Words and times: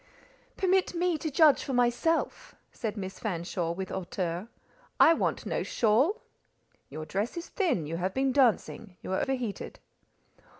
"Permit 0.57 0.95
me 0.95 1.15
to 1.19 1.29
judge 1.29 1.63
for 1.63 1.73
myself," 1.73 2.55
said 2.71 2.97
Miss 2.97 3.19
Fanshawe, 3.19 3.69
with 3.73 3.89
hauteur. 3.89 4.47
"I 4.99 5.13
want 5.13 5.45
no 5.45 5.61
shawl." 5.61 6.23
"Your 6.89 7.05
dress 7.05 7.37
is 7.37 7.49
thin, 7.49 7.85
you 7.85 7.97
have 7.97 8.15
been 8.15 8.31
dancing, 8.31 8.97
you 9.03 9.13
are 9.13 9.23
heated." 9.31 9.77